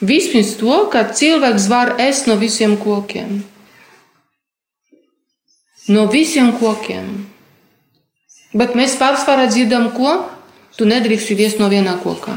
Vispirms 0.04 0.54
to, 0.60 0.76
ka 0.92 1.06
cilvēks 1.16 1.68
var 1.72 1.94
ēst 2.02 2.28
no 2.28 2.36
visiem 2.40 2.76
kokiem. 2.80 3.40
No 5.88 6.04
visiem 6.12 6.52
kokiem. 6.60 7.33
Bet 8.54 8.76
mēs 8.78 8.94
pārsvarā 9.00 9.48
dzirdam, 9.50 9.90
ko? 9.96 10.16
Tu 10.78 10.86
nedrīkst 10.86 11.34
iet 11.34 11.60
no 11.62 11.68
vienā 11.70 11.96
kokā. 12.02 12.34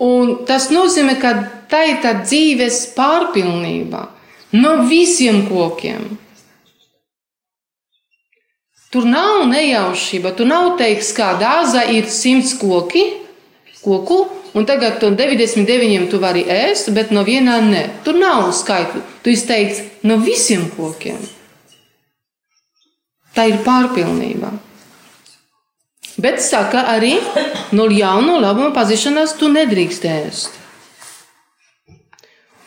Un 0.00 0.32
tas 0.48 0.70
nozīmē, 0.72 1.18
ka 1.20 1.34
tā 1.70 1.82
ir 1.90 2.00
tā 2.02 2.14
dzīves 2.22 2.94
pārpilnība 2.96 4.06
no 4.56 4.76
visiem 4.88 5.42
kokiem. 5.48 6.08
Tur 8.90 9.06
nav 9.06 9.44
nejaušība. 9.50 10.32
Tur 10.34 10.48
nav 10.50 10.72
teiks, 10.80 11.12
kā 11.14 11.36
dārzā 11.38 11.84
ir 11.94 12.08
simts 12.10 12.56
koki, 12.58 13.04
koku, 13.84 14.24
un 14.54 14.66
tagad 14.66 14.98
to 15.02 15.12
99 15.14 16.08
tu 16.10 16.18
vari 16.22 16.42
ēst, 16.42 16.90
bet 16.96 17.12
no 17.14 17.22
vienā 17.26 17.60
ne. 17.62 17.84
Tur 18.02 18.18
nav 18.18 18.50
skaitļu. 18.56 19.04
Tu 19.22 19.36
izteici 19.36 19.86
no 20.02 20.18
visiem 20.24 20.66
kokiem. 20.74 21.20
Tā 23.36 23.46
ir 23.46 23.60
pārpilnība. 23.66 24.50
Bet 26.20 26.40
saka 26.42 26.82
arī, 26.92 27.14
no 27.76 27.86
ļauna 27.88 28.40
labuma 28.42 28.72
pazīšanās 28.76 29.36
tu 29.40 29.48
nedrīkst 29.52 30.06
ēst. 30.10 30.56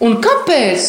Un 0.04 0.18
kāpēc? 0.24 0.88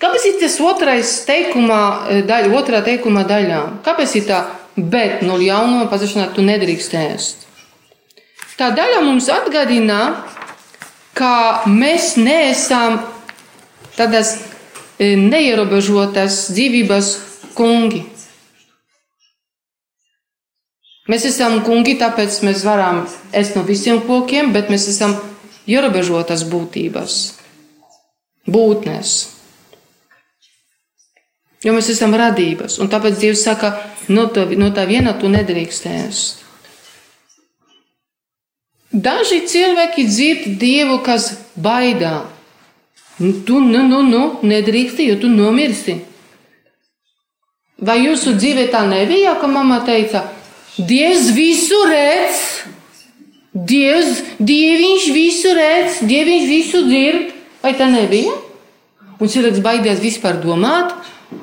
Kāpēc 0.00 0.24
ir 0.30 0.38
tas 0.40 0.56
otrais 0.64 1.10
teikumā, 1.28 1.82
daļa, 2.28 2.52
otrā 2.58 2.80
teikumā 2.86 3.26
daļā? 3.28 3.60
Kāpēc 3.86 4.16
ir 4.18 4.24
tā, 4.30 4.40
bet 4.76 5.22
no 5.26 5.36
ļaunuma 5.40 5.90
pazīšanās 5.92 6.34
tu 6.36 6.46
nedrīkst 6.46 6.96
ēst? 7.02 7.46
Tā 8.56 8.70
daļa 8.72 9.02
mums 9.04 9.28
atgādina, 9.28 10.00
ka 11.16 11.66
mēs 11.68 12.14
neesam 12.16 13.02
tādas 13.98 14.38
neierobežotas 14.98 16.46
dzīvības 16.56 17.10
kungi. 17.56 18.06
Mēs 21.06 21.26
esam 21.28 21.60
kungi, 21.62 21.94
tāpēc 22.00 22.40
mēs 22.42 22.64
varam 22.66 23.04
ēst 23.36 23.54
no 23.54 23.62
visiem 23.66 24.00
kokiem, 24.08 24.50
bet 24.54 24.72
mēs 24.72 24.88
esam 24.90 25.14
ierobežotas 25.70 26.42
būtības, 26.50 27.18
būtnes. 28.50 29.12
Jo 31.62 31.74
mēs 31.74 31.90
esam 31.94 32.14
radības, 32.14 32.80
un 32.82 32.90
tāpēc 32.90 33.20
Dievs 33.22 33.44
saka, 33.46 33.72
no, 34.10 34.26
tā, 34.34 34.48
no 34.58 34.72
tā 34.74 34.86
viena 34.86 35.14
tu 35.18 35.30
nedrīkst 35.30 35.86
ēst. 35.90 36.42
Daži 38.92 39.42
cilvēki 39.50 40.06
dzird 40.08 40.44
Dievu, 40.60 41.00
kas 41.04 41.32
baidā. 41.54 42.26
Nu, 43.18 43.32
tu 43.46 43.60
nu, 43.60 43.82
nu, 43.82 44.02
nu, 44.02 44.22
nedrīksti, 44.46 45.08
jo 45.10 45.16
tu 45.20 45.30
nomirsi. 45.32 45.98
Vai 47.82 47.98
jūsu 48.06 48.36
dzīvē 48.36 48.68
tā 48.72 48.82
nebija, 48.88 49.34
ka 49.40 49.48
mamma 49.50 49.82
teica, 49.84 50.22
Dievs 50.76 51.30
visu 51.32 51.78
redz, 51.88 52.40
Dievs, 53.56 54.20
Dieviņš 54.36 55.06
visu 55.16 55.52
redz, 55.56 56.02
Dieviņš 56.04 56.48
visu 56.50 56.82
dzird. 56.84 57.32
Vai 57.62 57.72
tā 57.78 57.88
nebija? 57.88 58.34
Un 59.16 59.32
cilvēks 59.32 59.62
baidījās 59.64 60.02
vispār 60.02 60.36
domāt 60.42 60.92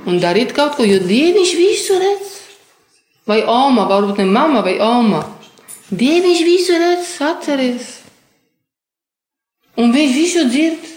un 0.05 0.21
darīt 0.21 0.53
kaut 0.53 0.77
ko, 0.77 0.85
jo 0.85 1.01
Dieviņš 1.01 1.53
visu 1.57 1.97
redz. 1.97 2.37
Vai 3.25 3.41
oma, 3.49 3.87
varbūt 3.89 4.21
ne 4.21 4.29
mama 4.29 4.61
vai 4.61 4.77
oma. 4.83 5.23
Dieviņš 5.89 6.45
visu 6.45 6.77
redz, 6.77 7.17
atceries. 7.25 7.89
Un 9.81 9.89
viņš 9.95 10.13
visu 10.13 10.45
dzird. 10.51 10.92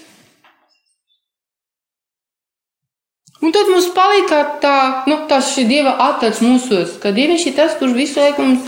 Un 3.46 3.52
tad 3.54 3.68
mums 3.70 3.92
palika 3.94 4.40
tā, 4.58 4.76
nu, 5.06 5.20
tas 5.30 5.52
šī 5.54 5.68
dieva 5.68 5.92
attēls 6.02 6.40
mūsos, 6.42 6.96
ka 6.98 7.12
dievs 7.14 7.44
ir 7.46 7.52
tas, 7.54 7.76
kurš 7.78 7.92
visu 7.94 8.18
laiku 8.18 8.42
mums 8.42 8.64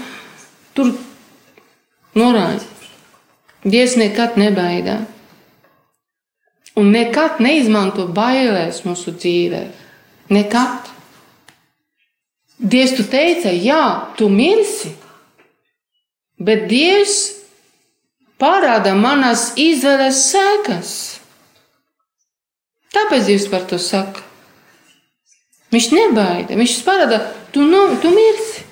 tur 0.77 0.93
norāda. 2.15 2.63
Dievs 3.67 3.97
nekad 3.99 4.37
nebaida. 4.39 5.01
Un 6.79 6.93
nekad 6.95 7.41
neizmanto 7.43 8.07
bailēs 8.15 8.85
mūsu 8.87 9.17
dzīvē. 9.17 9.65
Nekad. 10.31 10.93
Dievs, 12.63 12.95
tu 13.01 13.09
teici, 13.11 13.57
jā, 13.67 13.83
tu 14.15 14.31
mirsi, 14.31 14.93
bet 16.39 16.69
Dievs 16.71 17.17
parāda 18.39 18.95
manas 18.95 19.49
izvēles 19.59 20.23
sekas. 20.31 20.95
Tāpēc 22.95 23.27
Dievs 23.33 23.51
par 23.51 23.67
to 23.67 23.83
saka. 23.83 24.28
Viņš 25.75 25.87
nebaida, 25.93 26.57
viņš 26.57 26.75
parāda, 26.87 27.21
tu, 27.53 27.65
nu, 27.67 27.83
tu 28.01 28.13
mirsi. 28.15 28.65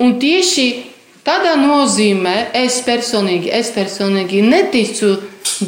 Un 0.00 0.16
tieši 0.20 0.66
tādā 1.24 1.54
nozīmē 1.60 2.52
es 2.56 2.80
personīgi, 2.84 3.50
es 3.52 3.72
personīgi 3.76 4.42
neticu 4.44 5.16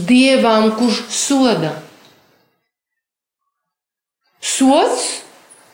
Dievam, 0.09 0.73
kurš 0.77 1.05
soda. 1.13 1.71
Sots, 4.45 5.07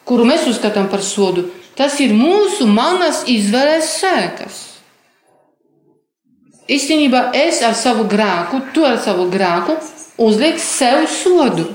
kuru 0.06 0.26
mēs 0.28 0.46
uzskatām 0.50 0.86
par 0.92 1.02
sodu, 1.02 1.48
tas 1.78 1.96
ir 2.02 2.14
mūsu 2.14 2.68
manas 2.70 3.24
izvēles 3.30 3.90
sēkas. 3.98 4.60
Īstenībā 6.70 7.28
es 7.36 7.58
ar 7.66 7.74
savu 7.76 8.06
grēku, 8.08 8.62
tu 8.72 8.86
ar 8.88 8.96
savu 9.02 9.26
grēku 9.32 9.76
uzliek 10.24 10.60
sev 10.62 11.04
sodu. 11.12 11.66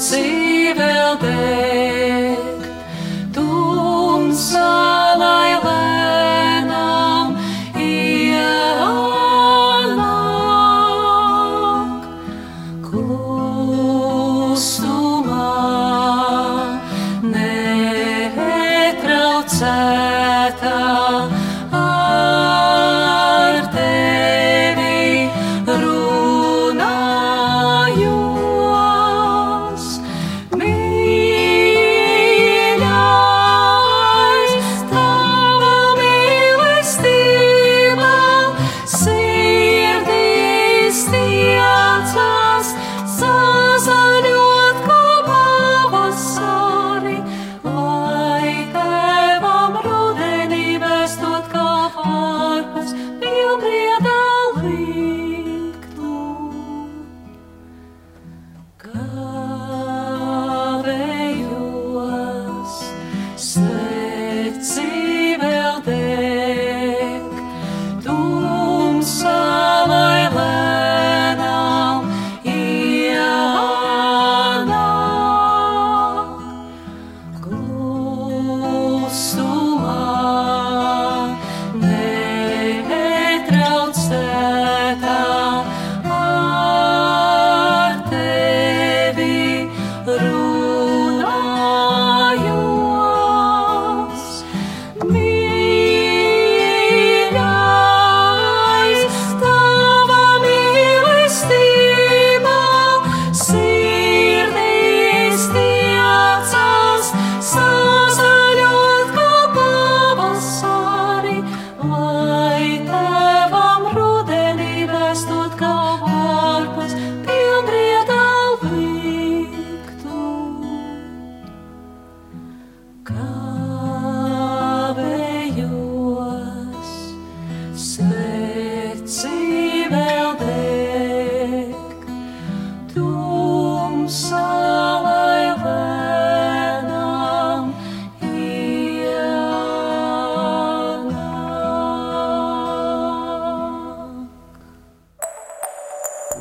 Sveci 0.00 0.72
vēl 0.78 1.18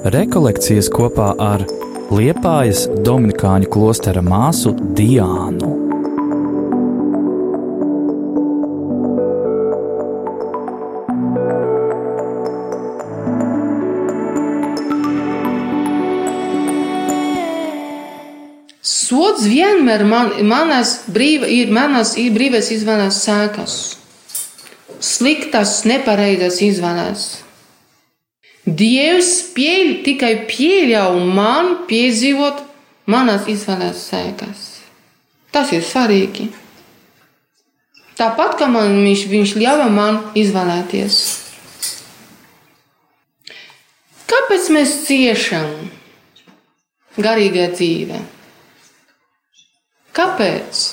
Rekolekcijas 0.10 0.88
kopā 0.90 1.36
ar 1.38 1.62
Liepājas 2.10 2.88
Dominikāņu 3.06 3.68
klostera 3.70 4.24
māsu 4.26 4.72
Diānu. 4.98 5.68
Sods 18.82 19.46
vienmēr 19.46 20.08
man, 20.10 20.32
manas 20.42 20.96
brīva, 21.06 21.46
ir 21.46 21.70
manas 21.76 22.16
brīvas 22.18 22.72
izvēles 22.74 23.22
sēkas. 23.28 23.78
Sliktas, 24.98 25.84
nepareizas 25.86 26.64
izvēles. 26.66 27.28
Dievs 28.70 29.30
pieļ, 29.56 29.92
tikai 30.06 30.34
pieļauj 30.50 31.22
man 31.34 31.72
piedzīvot 31.90 32.60
manas 33.10 33.48
izvēles 33.50 34.02
sēkas. 34.12 34.66
Tas 35.50 35.72
ir 35.74 35.82
svarīgi. 35.86 36.50
Tāpat 38.20 38.58
kā 38.60 38.68
man 38.70 39.00
viņš, 39.06 39.26
viņš 39.32 39.56
ļāva 39.58 39.88
man 39.94 40.20
izvēlēties. 40.38 41.18
Kāpēc 44.30 44.70
mēs 44.76 44.96
ciešam 45.08 45.72
garīgā 47.18 47.72
dzīvē? 47.74 48.22
Kāpēc? 50.14 50.86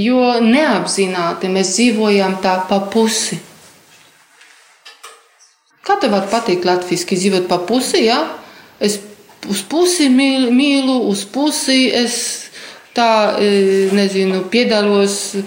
Jo 0.00 0.38
neapzināti 0.40 1.50
mēs 1.52 1.74
dzīvojam 1.76 2.38
tā 2.44 2.60
pa 2.70 2.78
pusi. 2.94 3.42
Kā 5.92 5.98
tev 6.00 6.14
var 6.14 6.24
patikt 6.32 6.64
latviešu 6.64 7.18
dzīvot 7.18 7.50
pa 7.50 7.58
pusi? 7.68 8.06
Ja? 8.06 8.22
Es 8.80 8.94
uz 9.44 9.60
pusi 9.68 10.06
mīlu, 10.08 10.94
uz 11.10 11.26
pusi 11.28 11.90
es 11.92 12.14
tā, 12.96 13.36
e, 13.36 13.90
nezinu, 13.92 14.46
piedalos 14.48 15.34
e, 15.36 15.42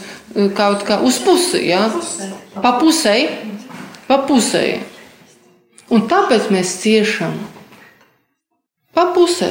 kaut 0.53 0.85
kā 0.85 0.99
uz 1.01 1.17
pusi. 1.25 1.63
Ja? 1.71 1.87
Pa 2.61 2.75
pusē, 2.77 3.15
pa 4.05 4.19
pusē. 4.29 4.61
Un 5.89 6.05
tāpēc 6.13 6.53
mēs 6.53 6.77
ciešam 6.83 7.33
pa 8.93 9.09
pusē. 9.17 9.49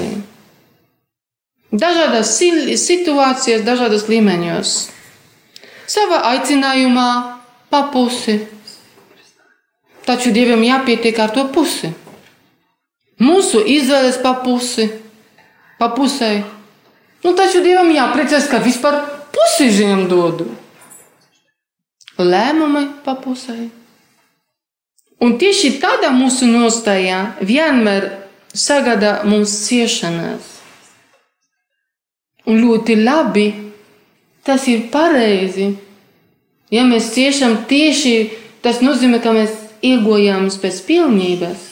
Dažādās 1.74 2.38
si- 2.38 2.78
situācijās, 2.78 3.66
dažādos 3.66 4.06
līmeņos. 4.06 4.78
Savā 5.90 6.22
aicinājumā 6.36 7.10
pa 7.70 7.88
pusi. 7.90 8.44
Taču 10.04 10.32
Dievam 10.36 10.62
jāpietiek 10.64 11.18
ar 11.20 11.32
to 11.32 11.46
pusi. 11.52 11.92
Mūsu 13.22 13.62
izvēles 13.62 14.18
pa 14.20 14.34
pusi, 14.42 14.88
pa 15.78 15.88
pusē. 15.94 16.42
Nu, 17.24 17.32
taču 17.38 17.62
Dievam 17.64 17.92
jāpriecājas, 17.94 18.50
ka 18.50 18.60
vispār 18.60 18.98
pusi 19.32 19.70
zem 19.72 20.04
dodu. 20.10 20.50
Lēmumi 22.18 22.84
pa 23.06 23.16
pusē. 23.18 23.56
Un 25.24 25.38
tieši 25.40 25.78
tādā 25.80 26.10
mūsu 26.12 26.46
nostājā 26.50 27.38
vienmēr 27.40 28.10
sagada 28.54 29.22
mums 29.24 29.54
ciešanas. 29.64 30.50
Un 32.44 32.60
ļoti 32.60 32.98
labi, 33.00 33.46
tas 34.44 34.66
ir 34.68 34.90
pareizi. 34.92 35.72
Ja 36.74 36.84
mēs 36.84 37.14
ciešam 37.14 37.62
tieši, 37.70 38.16
tas 38.60 38.82
nozīmē, 38.84 39.22
ka 39.24 39.32
mēs 39.32 39.63
ilgojamies 39.84 40.56
pēc 40.62 40.80
pilnības. 40.88 41.66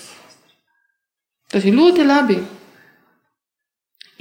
Tas 1.53 1.65
ir 1.69 1.77
ļoti 1.77 2.05
labi. 2.07 2.39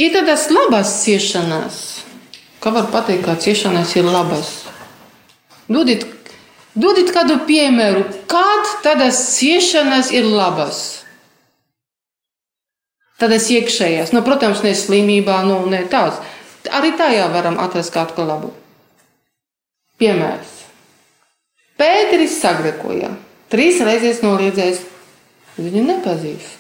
Ir 0.02 0.14
tādas 0.16 0.48
labas 0.52 0.94
ciešanas. 1.04 1.78
Kā 2.62 2.74
var 2.74 2.90
pateikt, 2.94 3.26
ka 3.26 3.38
ciešanas 3.42 3.94
ir 3.98 4.08
labas? 4.08 4.50
Dodiet, 5.72 6.06
dodiet 6.76 7.12
kādu 7.16 7.40
piemēru, 7.48 8.04
kad 8.30 8.74
tādas 8.86 9.22
ciešanas 9.38 10.12
ir 10.14 10.28
labas. 10.28 11.02
Tādas 13.22 13.48
iekšējās, 13.54 14.14
nu, 14.16 14.24
protams, 14.26 14.64
ne 14.66 14.74
slimībā, 14.74 15.44
nu, 15.46 15.60
ne 15.70 15.84
tās. 15.90 16.18
Arī 16.74 16.94
tajā 16.98 17.28
varam 17.34 17.60
atrast 17.62 17.94
ko 17.94 18.26
labu. 18.26 18.50
Piemērs. 20.02 20.58
Pēteris 21.78 22.40
sagrekoja. 22.42 23.12
Trīs 23.52 23.82
reizes 23.84 24.22
noliedzējis. 24.24 24.82
Viņu 25.60 25.84
nepazīst. 25.90 26.60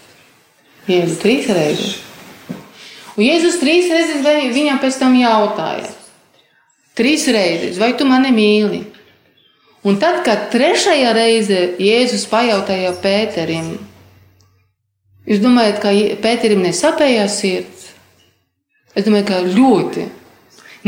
Jēzus 0.89 1.19
trīs 1.21 1.47
reizes. 1.53 1.99
Un 3.15 3.23
Jēzus 3.23 3.59
trīs 3.61 3.87
reizes 3.91 4.25
viņam 4.55 4.81
pēc 4.81 4.97
tam 4.99 5.15
jautāja. 5.15 5.87
Trīs 6.97 7.23
reizes, 7.31 7.79
vai 7.79 7.93
tu 7.95 8.07
mani 8.07 8.33
mīli? 8.35 8.81
Un 9.87 9.97
tad, 10.01 10.19
kad 10.25 10.49
trešajā 10.53 11.13
reizē 11.15 11.61
Jēzus 11.81 12.27
pajautāja 12.29 12.91
Pēterim, 13.01 13.71
jūs 15.25 15.39
domājat, 15.41 15.79
ka 15.81 15.93
Pēterim 16.21 16.61
nesapējās 16.65 17.39
sirds? 17.39 17.87
Es 18.91 19.07
domāju, 19.07 19.29
ka 19.31 19.39
ļoti. 19.47 20.05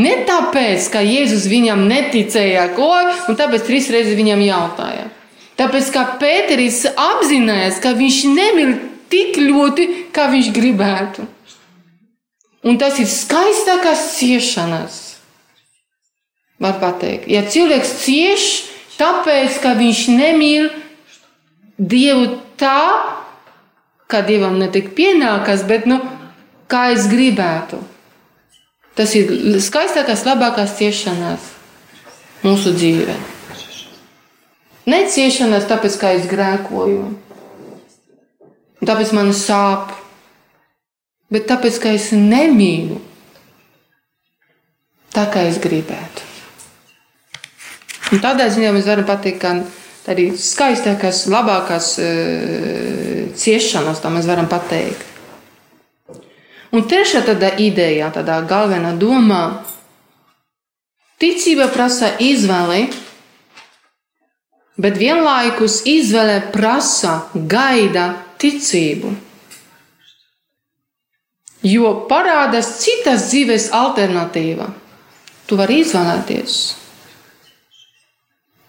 Ne 0.03 0.19
tāpēc, 0.27 0.91
ka 0.91 1.01
Jēzus 1.05 1.47
viņam 1.49 1.87
neticēja, 1.87 2.67
ko, 2.75 2.91
un 3.29 3.39
tāpēc 3.39 3.65
trīs 3.69 3.89
reizes 3.93 4.19
viņam 4.19 4.43
jautāja. 4.43 5.07
Tāpēc, 5.59 5.89
ka 5.93 6.03
Pēteris 6.21 6.81
apzinājās, 6.89 7.79
ka 7.83 7.93
viņš 7.97 8.19
nemīl 8.33 8.73
tik 9.13 9.37
ļoti, 9.37 9.87
kā 10.15 10.27
viņš 10.33 10.49
gribētu. 10.55 11.25
Un 12.63 12.79
tas 12.79 12.97
ir 13.01 13.09
skaistākās 13.11 14.05
ciešanas. 14.17 14.99
Var 16.63 16.77
teikt, 17.01 17.27
ja 17.27 17.43
cilvēks 17.43 17.91
cieš, 18.05 18.45
tāpēc, 18.95 19.59
ka 19.61 19.73
viņš 19.77 20.05
nemīl 20.15 20.69
Dievu 21.77 22.37
tā, 22.61 22.85
kā 24.07 24.21
Dievam 24.23 24.59
netik 24.61 24.93
pienākas, 24.95 25.65
bet 25.67 25.89
nu, 25.89 25.97
kā 26.71 26.91
es 26.93 27.09
gribētu. 27.11 27.81
Tas 28.93 29.15
ir 29.17 29.33
skaistākās, 29.57 30.23
labākās 30.29 30.77
ciešanas 30.77 31.49
mūsu 32.45 32.77
dzīvē. 34.83 34.97
Neciešanās 34.97 35.67
tāpēc, 35.69 35.99
ka 35.99 36.15
es 36.17 36.25
grēkoju, 36.27 37.03
Un 38.83 38.89
tāpēc 38.89 39.13
man 39.15 39.29
sāp. 39.31 39.93
Bet 41.31 41.45
tāpēc, 41.47 41.77
ka 41.79 41.93
es 41.95 42.09
nemīlu 42.11 42.97
tā, 45.15 45.23
kā 45.31 45.45
es 45.47 45.55
gribētu. 45.63 46.25
Un 48.11 48.19
tādā 48.19 48.49
ziņā 48.51 48.73
mēs 48.75 48.89
varam 48.89 49.07
pateikt, 49.07 49.39
ka 49.39 49.53
arī 50.11 50.25
skaistākās, 50.35 51.21
labākās 51.31 51.87
e, 52.03 52.09
ciešanas, 53.39 54.03
tā 54.03 54.11
mēs 54.11 54.27
varam 54.27 54.51
pateikt. 54.51 55.07
Un 56.75 56.83
trešā 56.83 57.23
tāda 57.23 57.53
ideja, 57.63 58.11
tādā 58.11 58.41
galvenā 58.49 58.91
domā, 58.99 59.63
ticība 61.23 61.71
prasa 61.71 62.11
izvēli, 62.19 62.89
bet 64.77 64.97
vienlaikus 64.97 65.81
izvēle 65.89 66.39
prasa 66.53 67.23
gaida 67.33 68.07
ticību. 68.41 69.13
Jo 71.63 71.93
parādās 72.09 72.77
citas 72.83 73.29
dzīves 73.29 73.69
alternatīva. 73.71 74.67
Tu 75.47 75.59
vari 75.59 75.81
izvēlēties. 75.83 76.55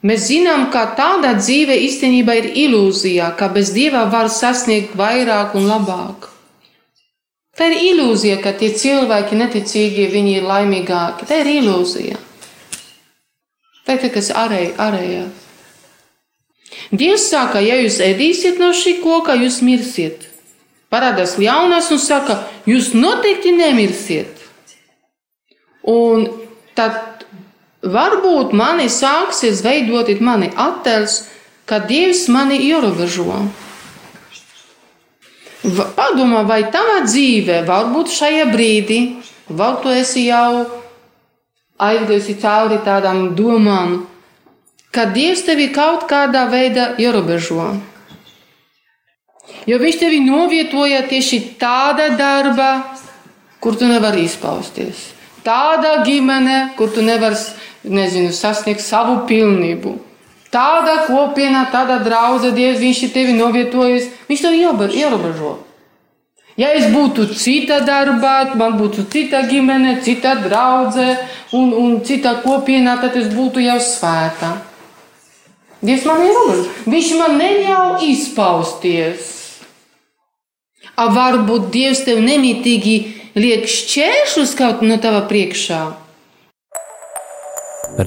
Mēs 0.04 0.26
zinām, 0.28 0.66
ka 0.70 0.84
tāda 0.98 1.32
dzīve 1.38 1.74
īstenībā 1.86 2.34
ir 2.36 2.50
ilūzija, 2.66 3.30
ka 3.38 3.48
bez 3.48 3.72
dieva 3.72 4.04
var 4.12 4.28
sasniegt 4.28 4.92
vairāk 5.00 5.54
un 5.56 5.64
labāk. 5.70 6.28
Tā 7.56 7.70
ir 7.70 7.94
ilūzija, 7.94 8.40
ka 8.42 8.52
tie 8.58 8.68
cilvēki 8.74 9.38
neticīgi, 9.38 10.10
viņi 10.12 10.36
ir 10.40 10.50
laimīgāki. 10.50 11.30
Tā 11.30 11.40
ir 11.40 11.50
ilūzija. 11.54 12.20
Tā 13.86 13.96
ir 13.96 14.12
kas 14.12 14.30
ārēj, 14.34 14.68
ārējās. 14.84 15.43
Dievs 16.94 17.26
saka, 17.32 17.58
ja 17.64 17.78
jūs 17.80 17.98
ēdīsiet 18.04 18.60
no 18.62 18.70
šī 18.76 18.98
koka, 19.02 19.34
jūs 19.40 19.58
mirsiet. 19.66 20.28
Parādās 20.92 21.34
ļaunās 21.42 21.90
un 21.90 21.98
saka, 21.98 22.38
jūs 22.70 22.92
noteikti 22.94 23.54
nemirsiet. 23.56 24.44
Un 25.90 26.28
tad 26.78 27.26
varbūt 27.82 28.54
mani 28.56 28.86
sāksies 28.92 29.64
veidot 29.64 30.08
mani 30.20 30.52
attēls, 30.54 31.24
ka 31.66 31.80
Dievs 31.82 32.28
mani 32.28 32.60
ierobežo. 32.68 33.42
Padomā, 35.96 36.44
vai 36.44 36.62
tavā 36.70 37.02
dzīvē, 37.08 37.62
varbūt 37.66 38.12
šajā 38.12 38.48
brīdī, 38.52 38.98
vēl 39.48 39.78
tu 39.82 39.92
esi 39.92 40.26
jau 40.28 40.66
aizgājusi 41.80 42.36
cauri 42.42 42.78
tādām 42.84 43.30
domām, 43.34 44.02
ka 44.94 45.08
Dievs 45.10 45.42
tevi 45.46 45.72
kaut 45.74 46.06
kādā 46.10 46.46
veidā 46.50 46.94
ierobežo. 47.02 47.72
Jo 49.66 49.80
Viņš 49.80 49.98
tevi 50.00 50.20
novietoja 50.24 51.02
tieši 51.08 51.40
tādā 51.60 52.12
darbā, 52.18 52.70
kur 53.60 53.76
tu 53.80 53.88
nevari 53.88 54.24
izpausties. 54.28 55.10
Tādā 55.44 55.98
ģimenē, 56.06 56.74
kur 56.78 56.92
tu 56.92 57.02
nevari 57.04 57.36
sasniegt 58.32 58.80
savu 58.80 59.24
pilnību. 59.28 59.98
Tādā 60.54 61.04
kopienā, 61.08 61.66
tādā 61.72 61.98
draudzē, 62.04 62.52
Dievs 62.54 62.80
viņš 62.80 63.02
ir 63.04 63.14
tevi 63.14 63.32
novietojis, 63.34 64.10
viņš 64.28 64.44
tevi 64.46 64.62
ierobežo. 65.00 65.56
Ja 66.56 66.68
es 66.70 66.86
būtu 66.86 67.32
cita 67.34 67.80
darbā, 67.82 68.54
man 68.54 68.76
būtu 68.78 69.08
cita 69.10 69.40
ģimene, 69.48 69.96
cita 70.06 70.36
draudzene 70.38 71.16
un, 71.52 71.72
un 71.74 71.96
cita 72.06 72.36
kopienā, 72.44 73.00
tad 73.02 73.16
es 73.18 73.26
būtu 73.32 73.64
jau 73.64 73.80
svēta. 73.82 74.52
Dievs 75.84 76.04
man 76.08 76.22
ir 76.24 76.32
robeža. 76.32 76.70
Viņš 76.88 77.08
man 77.20 77.36
neļauj 77.40 78.06
izpausties. 78.08 79.32
A 80.96 81.10
varbūt 81.12 81.68
Dievs 81.74 82.04
tev 82.06 82.22
nemitīgi 82.24 82.96
liek 83.36 83.68
šķēršļus 83.68 84.56
kaut 84.56 84.84
no 84.86 84.96
tava 85.02 85.24
priekšā. 85.28 85.82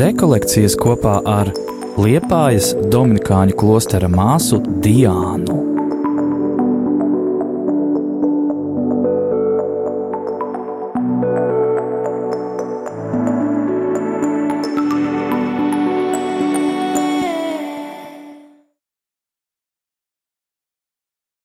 Rekolekcijas 0.02 0.76
kopā 0.80 1.20
ar 1.22 1.54
Liepājas 1.98 2.74
Dominikāņu 2.90 3.58
klostera 3.58 4.10
māsu 4.10 4.64
Diānu. 4.84 5.77